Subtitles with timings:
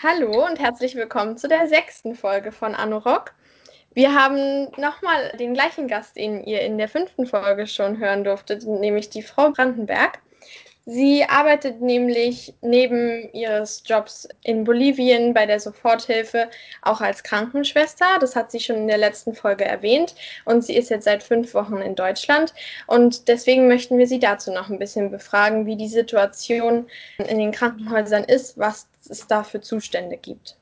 [0.00, 3.34] Hallo und herzlich willkommen zu der sechsten Folge von Anorak.
[3.94, 8.64] Wir haben nochmal den gleichen Gast, den ihr in der fünften Folge schon hören durftet,
[8.64, 10.20] nämlich die Frau Brandenberg.
[10.90, 16.48] Sie arbeitet nämlich neben ihres Jobs in Bolivien bei der Soforthilfe
[16.80, 18.06] auch als Krankenschwester.
[18.20, 20.14] Das hat sie schon in der letzten Folge erwähnt.
[20.46, 22.54] Und sie ist jetzt seit fünf Wochen in Deutschland.
[22.86, 26.86] Und deswegen möchten wir sie dazu noch ein bisschen befragen, wie die Situation
[27.18, 30.56] in den Krankenhäusern ist, was es da für Zustände gibt.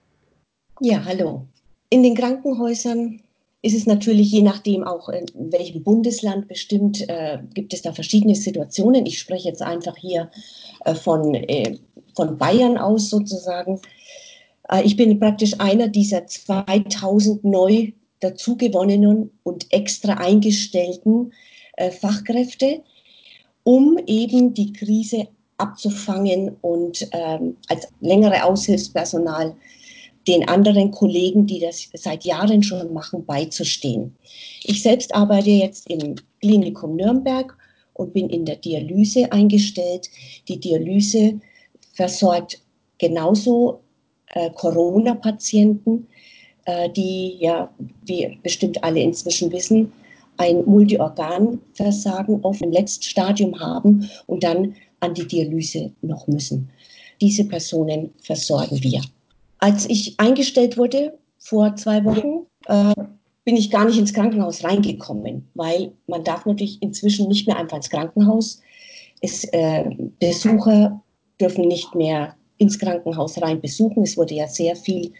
[0.81, 1.47] Ja, hallo.
[1.91, 3.23] In den Krankenhäusern
[3.67, 8.37] ist es natürlich je nachdem auch, in welchem Bundesland bestimmt, äh, gibt es da verschiedene
[8.37, 9.07] Situationen.
[9.07, 10.31] Ich spreche jetzt einfach hier
[10.85, 11.77] äh, von, äh,
[12.15, 13.81] von Bayern aus sozusagen.
[14.71, 21.33] Äh, ich bin praktisch einer dieser 2000 neu dazugewonnenen und extra eingestellten
[21.77, 22.83] äh, Fachkräfte,
[23.65, 25.27] um eben die Krise
[25.59, 29.57] abzufangen und ähm, als längere Aushilfspersonal
[30.29, 34.15] den anderen Kollegen, die das seit Jahren schon machen, beizustehen.
[34.65, 37.57] Ich selbst arbeite jetzt im Klinikum Nürnberg
[37.95, 40.11] und bin in der Dialyse eingestellt.
[40.49, 41.41] Die Dialyse
[41.95, 42.61] versorgt
[42.99, 43.81] genauso
[44.29, 46.07] äh, Corona-Patienten,
[46.65, 47.73] äh, die ja,
[48.05, 49.93] wie bestimmt alle inzwischen wissen,
[50.39, 56.69] ein Multiorganversagen oft im letzten Stadium haben und dann an die Dialyse noch müssen.
[57.21, 59.01] Diese Personen versorgen wir.
[59.67, 62.95] Als ich eingestellt wurde vor zwei Wochen, äh,
[63.45, 67.79] bin ich gar nicht ins Krankenhaus reingekommen, weil man darf natürlich inzwischen nicht mehr einfach
[67.79, 68.61] ins Krankenhaus.
[69.23, 71.03] Es, äh, Besucher
[71.41, 74.05] dürfen nicht mehr ins Krankenhaus rein besuchen.
[74.05, 75.13] Es wurde ja sehr viel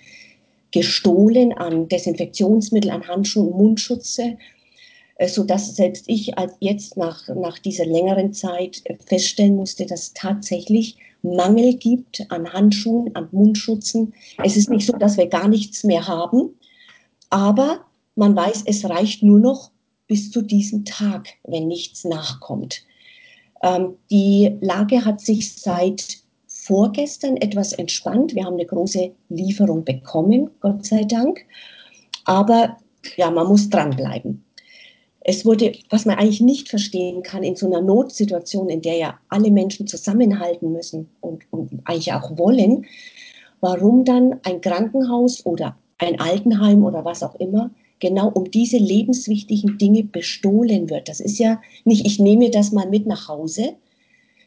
[0.71, 4.39] gestohlen an Desinfektionsmittel, an Handschuhen, Mundschutze,
[5.25, 12.25] sodass selbst ich jetzt nach, nach dieser längeren Zeit feststellen musste, dass tatsächlich Mangel gibt
[12.29, 14.13] an Handschuhen, an Mundschutzen.
[14.43, 16.51] Es ist nicht so, dass wir gar nichts mehr haben,
[17.31, 17.81] aber
[18.15, 19.71] man weiß, es reicht nur noch
[20.07, 22.85] bis zu diesem Tag, wenn nichts nachkommt.
[23.63, 28.35] Ähm, die Lage hat sich seit vorgestern etwas entspannt.
[28.35, 31.41] Wir haben eine große Lieferung bekommen, Gott sei Dank.
[32.25, 32.77] Aber
[33.17, 34.46] ja, man muss dranbleiben.
[35.29, 39.19] Es wurde, was man eigentlich nicht verstehen kann, in so einer Notsituation, in der ja
[39.29, 42.87] alle Menschen zusammenhalten müssen und, und eigentlich auch wollen,
[43.61, 49.79] warum dann ein Krankenhaus oder ein Altenheim oder was auch immer genau um diese lebenswichtigen
[49.79, 51.09] Dinge bestohlen wird.
[51.09, 53.75] Das ist ja nicht, ich nehme das mal mit nach Hause,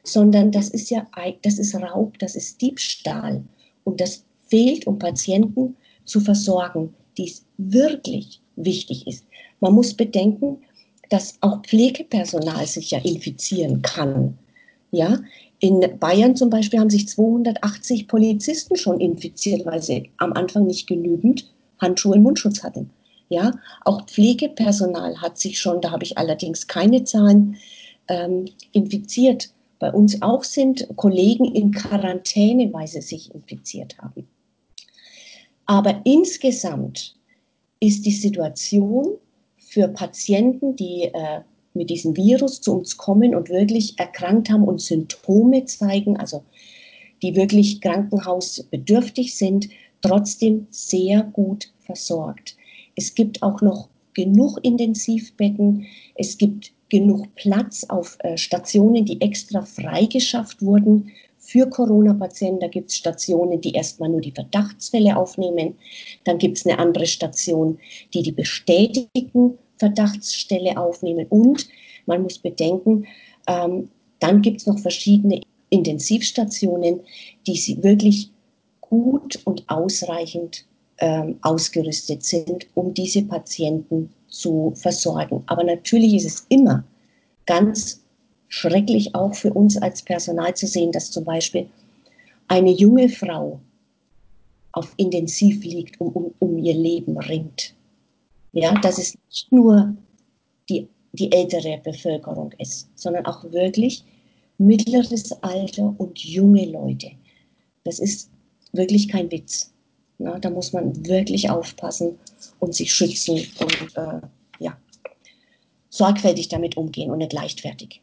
[0.03, 1.07] sondern das ist ja,
[1.41, 3.43] das ist Raub, das ist Diebstahl.
[3.83, 5.75] Und das fehlt, um Patienten
[6.05, 9.25] zu versorgen, die es wirklich wichtig ist.
[9.59, 10.61] Man muss bedenken,
[11.09, 14.37] dass auch Pflegepersonal sich ja infizieren kann.
[14.91, 15.19] Ja,
[15.59, 20.87] in Bayern zum Beispiel haben sich 280 Polizisten schon infiziert, weil sie am Anfang nicht
[20.87, 22.89] genügend Handschuhe und Mundschutz hatten.
[23.27, 23.51] Ja,
[23.85, 27.57] auch Pflegepersonal hat sich schon, da habe ich allerdings keine Zahlen,
[28.07, 29.51] ähm, infiziert.
[29.77, 34.27] Bei uns auch sind Kollegen in Quarantäne, weil sie sich infiziert haben.
[35.65, 37.15] Aber insgesamt
[37.79, 39.17] ist die Situation
[39.69, 41.41] für Patienten, die äh,
[41.73, 46.43] mit diesem Virus zu uns kommen und wirklich erkrankt haben und Symptome zeigen, also
[47.21, 49.69] die wirklich krankenhausbedürftig sind,
[50.01, 52.55] trotzdem sehr gut versorgt.
[52.95, 59.61] Es gibt auch noch genug Intensivbetten, es gibt genug Platz auf äh, Stationen, die extra
[59.61, 61.11] freigeschafft wurden
[61.49, 62.59] für Corona-Patienten.
[62.59, 65.75] Da gibt es Stationen, die erstmal nur die Verdachtsfälle aufnehmen.
[66.23, 67.79] Dann gibt es eine andere Station,
[68.13, 71.25] die die bestätigten Verdachtsstelle aufnehmen.
[71.29, 71.67] Und
[72.05, 73.07] man muss bedenken,
[73.47, 73.89] ähm,
[74.19, 76.99] dann gibt es noch verschiedene Intensivstationen,
[77.47, 78.31] die sie wirklich
[78.81, 80.65] gut und ausreichend
[80.99, 85.43] ähm, ausgerüstet sind, um diese Patienten zu versorgen.
[85.47, 86.83] Aber natürlich ist es immer
[87.45, 88.03] ganz
[88.49, 91.69] schrecklich auch für uns als Personal zu sehen, dass zum Beispiel
[92.47, 93.59] eine junge Frau
[94.73, 97.73] auf Intensiv liegt und um, um ihr Leben ringt.
[98.51, 99.95] Ja, dass es nicht nur
[100.69, 104.03] die, die ältere Bevölkerung ist, sondern auch wirklich
[104.57, 107.11] mittleres Alter und junge Leute.
[107.83, 108.29] Das ist
[108.73, 109.71] wirklich kein Witz.
[110.17, 112.17] Na, da muss man wirklich aufpassen
[112.59, 114.21] und sich schützen und äh,
[114.59, 114.77] ja,
[115.89, 118.01] sorgfältig damit umgehen und nicht leichtfertig.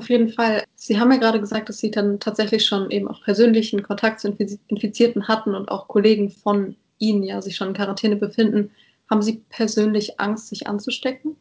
[0.00, 0.64] Auf jeden Fall.
[0.76, 4.34] Sie haben ja gerade gesagt, dass Sie dann tatsächlich schon eben auch persönlichen Kontakt zu
[4.68, 8.70] Infizierten hatten und auch Kollegen von Ihnen ja sich schon in Quarantäne befinden.
[9.10, 11.36] Haben Sie persönlich Angst, sich anzustecken?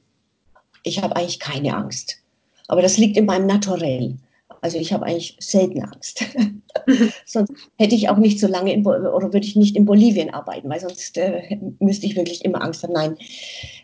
[0.84, 2.18] Ich habe eigentlich keine Angst.
[2.68, 4.18] Aber das liegt in meinem Naturell.
[4.60, 6.26] Also ich habe eigentlich selten Angst.
[7.26, 10.68] sonst hätte ich auch nicht so lange in, oder würde ich nicht in Bolivien arbeiten,
[10.68, 12.92] weil sonst äh, müsste ich wirklich immer Angst haben.
[12.92, 13.16] Nein,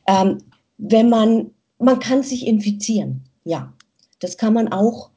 [0.06, 0.40] ähm,
[0.78, 3.72] wenn man, man kann sich infizieren, ja,
[4.20, 5.10] das kann man auch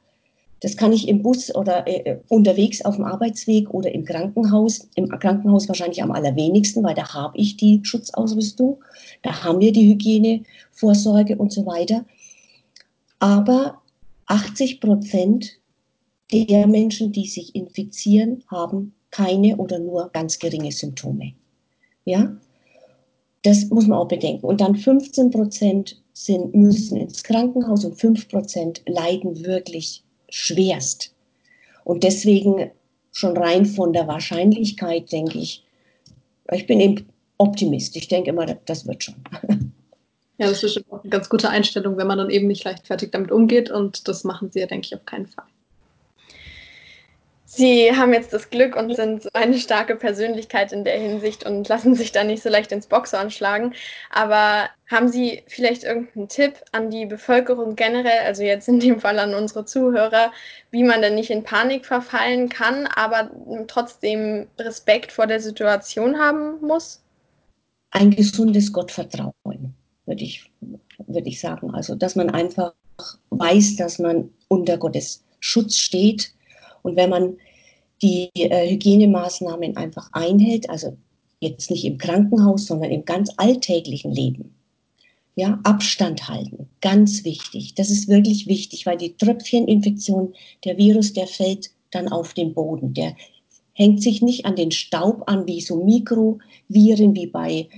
[0.61, 4.89] das kann ich im Bus oder äh, unterwegs auf dem Arbeitsweg oder im Krankenhaus.
[4.95, 8.83] Im Krankenhaus wahrscheinlich am allerwenigsten, weil da habe ich die Schutzausrüstung,
[9.21, 12.05] da haben wir die Hygienevorsorge und so weiter.
[13.19, 13.81] Aber
[14.25, 15.59] 80 Prozent
[16.31, 21.33] der Menschen, die sich infizieren, haben keine oder nur ganz geringe Symptome.
[22.05, 22.35] Ja,
[23.43, 24.45] das muss man auch bedenken.
[24.45, 31.13] Und dann 15 Prozent sind, müssen ins Krankenhaus und 5 Prozent leiden wirklich schwerst.
[31.85, 32.71] Und deswegen
[33.11, 35.63] schon rein von der Wahrscheinlichkeit denke ich,
[36.51, 37.07] ich bin eben
[37.37, 37.95] Optimist.
[37.95, 39.15] Ich denke immer, das wird schon.
[40.41, 43.29] Ja, das ist auch eine ganz gute Einstellung, wenn man dann eben nicht leichtfertig damit
[43.29, 43.69] umgeht.
[43.69, 45.43] Und das machen sie ja, denke ich, auf keinen Fall.
[47.51, 51.95] Sie haben jetzt das Glück und sind eine starke Persönlichkeit in der Hinsicht und lassen
[51.95, 53.73] sich da nicht so leicht ins Boxhorn schlagen.
[54.11, 59.17] Aber haben Sie vielleicht irgendeinen Tipp an die Bevölkerung generell, also jetzt in dem Fall
[59.17, 60.31] an unsere Zuhörer,
[60.69, 63.31] wie man denn nicht in Panik verfallen kann, aber
[63.65, 67.01] trotzdem Respekt vor der Situation haben muss?
[67.89, 69.73] Ein gesundes Gottvertrauen,
[70.05, 70.51] würde ich,
[71.07, 71.73] würde ich sagen.
[71.73, 72.73] Also, dass man einfach
[73.31, 76.31] weiß, dass man unter Gottes Schutz steht
[76.83, 77.37] und wenn man
[78.01, 80.97] die äh, Hygienemaßnahmen einfach einhält, also
[81.39, 84.55] jetzt nicht im Krankenhaus, sondern im ganz alltäglichen Leben,
[85.35, 87.75] ja, Abstand halten, ganz wichtig.
[87.75, 90.33] Das ist wirklich wichtig, weil die Tröpfcheninfektion,
[90.65, 92.93] der Virus, der fällt dann auf den Boden.
[92.93, 93.15] Der
[93.73, 97.69] hängt sich nicht an den Staub an, wie so Mikroviren, wie bei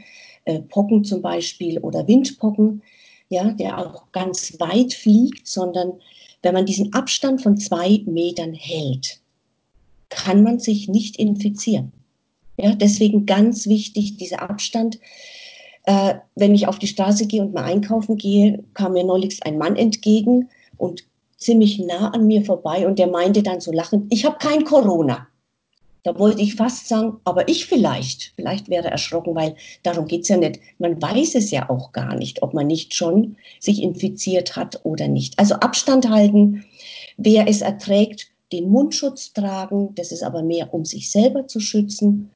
[0.45, 2.81] äh, Pocken zum Beispiel oder Windpocken,
[3.30, 5.94] ja, der auch ganz weit fliegt, sondern
[6.41, 9.19] wenn man diesen Abstand von zwei Metern hält,
[10.09, 11.91] kann man sich nicht infizieren.
[12.57, 14.99] Ja, deswegen ganz wichtig dieser Abstand.
[15.85, 19.57] Äh, wenn ich auf die Straße gehe und mal einkaufen gehe, kam mir neulich ein
[19.57, 21.03] Mann entgegen und
[21.38, 25.27] ziemlich nah an mir vorbei und der meinte dann so lachend, ich habe kein Corona.
[26.03, 28.33] Da wollte ich fast sagen, aber ich vielleicht.
[28.36, 30.59] Vielleicht wäre erschrocken, weil darum geht es ja nicht.
[30.80, 35.07] Man weiß es ja auch gar nicht, ob man nicht schon sich infiziert hat oder
[35.07, 35.38] nicht.
[35.38, 36.65] Also Abstand halten,
[37.18, 42.31] wer es erträgt, den Mundschutz tragen, das ist aber mehr, um sich selber zu schützen.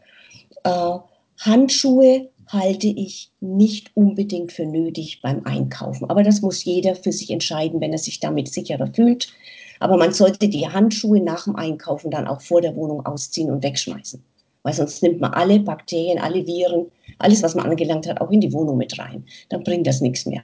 [0.63, 0.97] Äh,
[1.39, 6.09] Handschuhe halte ich nicht unbedingt für nötig beim Einkaufen.
[6.09, 9.33] Aber das muss jeder für sich entscheiden, wenn er sich damit sicherer fühlt.
[9.79, 13.63] Aber man sollte die Handschuhe nach dem Einkaufen dann auch vor der Wohnung ausziehen und
[13.63, 14.23] wegschmeißen.
[14.63, 18.41] Weil sonst nimmt man alle Bakterien, alle Viren, alles, was man angelangt hat, auch in
[18.41, 19.25] die Wohnung mit rein.
[19.49, 20.43] Dann bringt das nichts mehr.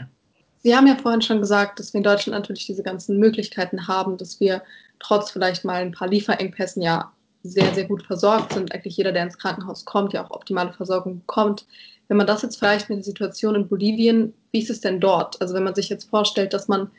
[0.63, 4.17] Sie haben ja vorhin schon gesagt, dass wir in Deutschland natürlich diese ganzen Möglichkeiten haben,
[4.17, 4.61] dass wir
[4.99, 7.11] trotz vielleicht mal ein paar Lieferengpässen ja
[7.43, 8.73] sehr, sehr gut versorgt sind.
[8.73, 11.65] Eigentlich jeder, der ins Krankenhaus kommt, ja auch optimale Versorgung bekommt.
[12.07, 15.41] Wenn man das jetzt vielleicht mit der Situation in Bolivien, wie ist es denn dort?
[15.41, 16.91] Also wenn man sich jetzt vorstellt, dass man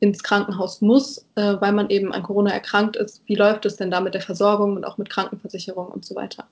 [0.00, 3.22] ins Krankenhaus muss, äh, weil man eben an Corona erkrankt ist.
[3.26, 6.46] Wie läuft es denn da mit der Versorgung und auch mit Krankenversicherung und so weiter?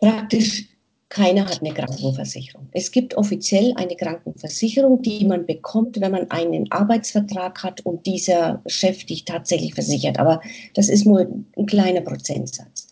[0.00, 0.68] Praktisch
[1.08, 2.68] keiner hat eine Krankenversicherung.
[2.72, 8.62] Es gibt offiziell eine Krankenversicherung, die man bekommt, wenn man einen Arbeitsvertrag hat und dieser
[8.66, 10.18] Chef dich tatsächlich versichert.
[10.18, 10.40] Aber
[10.74, 11.20] das ist nur
[11.56, 12.88] ein kleiner Prozentsatz.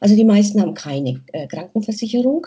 [0.00, 2.46] Also die meisten haben keine äh, Krankenversicherung.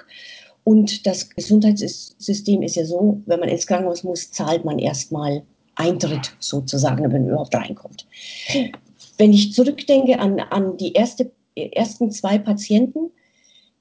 [0.64, 5.44] Und das Gesundheitssystem ist ja so, wenn man ins Krankenhaus muss, zahlt man erstmal
[5.76, 8.06] Eintritt sozusagen, wenn man überhaupt reinkommt.
[9.18, 13.11] Wenn ich zurückdenke an, an die erste, ersten zwei Patienten,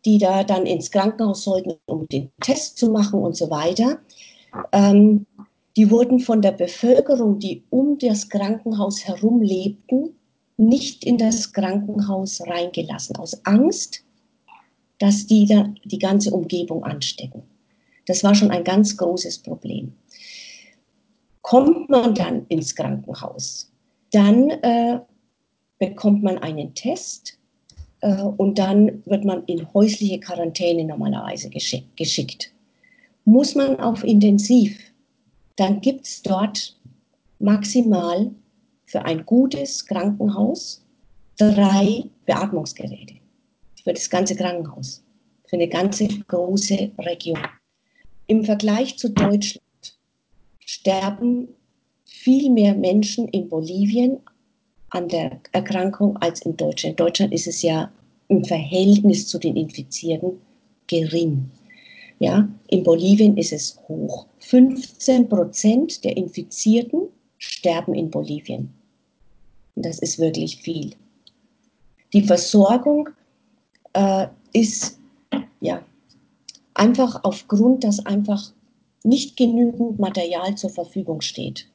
[0.06, 3.98] die da dann ins Krankenhaus sollten, um den Test zu machen und so weiter,
[4.72, 5.26] ähm,
[5.76, 10.14] die wurden von der Bevölkerung, die um das Krankenhaus herum lebten,
[10.56, 14.04] nicht in das Krankenhaus reingelassen, aus Angst,
[14.98, 17.42] dass die da die ganze Umgebung anstecken.
[18.06, 19.92] Das war schon ein ganz großes Problem.
[21.42, 23.70] Kommt man dann ins Krankenhaus,
[24.12, 25.00] dann äh,
[25.78, 27.38] bekommt man einen Test
[28.00, 32.52] und dann wird man in häusliche Quarantäne normalerweise geschick, geschickt.
[33.24, 34.78] Muss man auf Intensiv,
[35.56, 36.76] dann gibt es dort
[37.38, 38.30] maximal
[38.84, 40.84] für ein gutes Krankenhaus
[41.36, 43.14] drei Beatmungsgeräte
[43.82, 45.02] für das ganze Krankenhaus,
[45.46, 47.40] für eine ganze große Region.
[48.26, 49.62] Im Vergleich zu Deutschland
[50.58, 51.48] sterben
[52.04, 54.18] viel mehr Menschen in Bolivien
[54.96, 56.92] an der Erkrankung als in Deutschland.
[56.92, 57.92] In Deutschland ist es ja
[58.28, 60.40] im Verhältnis zu den Infizierten
[60.86, 61.50] gering.
[62.18, 64.26] Ja, in Bolivien ist es hoch.
[64.38, 68.72] 15 Prozent der Infizierten sterben in Bolivien.
[69.74, 70.94] Das ist wirklich viel.
[72.14, 73.10] Die Versorgung
[73.92, 74.98] äh, ist
[75.60, 75.84] ja
[76.72, 78.50] einfach aufgrund, dass einfach
[79.04, 81.68] nicht genügend Material zur Verfügung steht.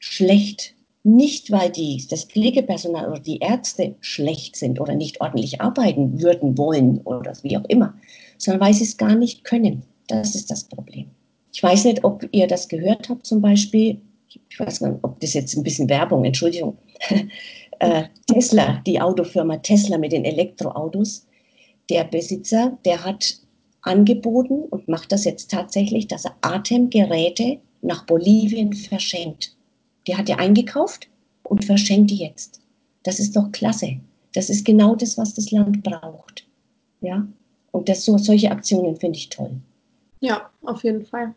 [0.00, 0.74] Schlecht.
[1.04, 6.58] Nicht, weil die, das Pflegepersonal oder die Ärzte schlecht sind oder nicht ordentlich arbeiten würden
[6.58, 7.94] wollen oder wie auch immer,
[8.36, 9.82] sondern weil sie es gar nicht können.
[10.08, 11.06] Das ist das Problem.
[11.52, 15.34] Ich weiß nicht, ob ihr das gehört habt, zum Beispiel, ich weiß nicht, ob das
[15.34, 16.76] jetzt ein bisschen Werbung, Entschuldigung,
[17.78, 21.26] äh, Tesla, die Autofirma Tesla mit den Elektroautos,
[21.90, 23.40] der Besitzer, der hat
[23.82, 29.56] angeboten und macht das jetzt tatsächlich, dass er Atemgeräte nach Bolivien verschenkt.
[30.08, 31.08] Die hat er eingekauft
[31.42, 32.62] und verschenkt die jetzt.
[33.02, 34.00] Das ist doch klasse.
[34.34, 36.46] Das ist genau das, was das Land braucht.
[37.02, 37.28] Ja?
[37.72, 39.52] Und das, so, solche Aktionen finde ich toll.
[40.20, 41.34] Ja, auf jeden Fall.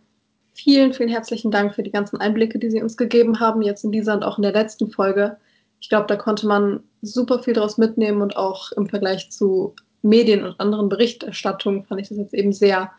[0.53, 3.91] Vielen, vielen herzlichen Dank für die ganzen Einblicke, die Sie uns gegeben haben, jetzt in
[3.91, 5.37] dieser und auch in der letzten Folge.
[5.81, 10.43] Ich glaube, da konnte man super viel daraus mitnehmen und auch im Vergleich zu Medien
[10.45, 12.91] und anderen Berichterstattungen fand ich das jetzt eben sehr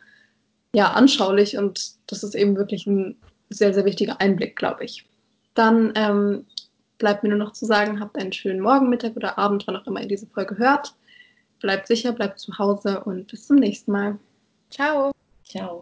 [0.75, 3.17] ja, anschaulich und das ist eben wirklich ein
[3.51, 5.07] sehr, sehr wichtiger Einblick, glaube ich.
[5.55, 6.47] Dann ähm,
[6.99, 9.87] bleibt mir nur noch zu sagen, habt einen schönen Morgen, Mittag oder Abend, wann auch
[9.87, 10.95] immer ihr diese Folge hört.
[11.61, 14.19] Bleibt sicher, bleibt zu Hause und bis zum nächsten Mal.
[14.71, 15.13] Ciao.
[15.45, 15.81] Ciao.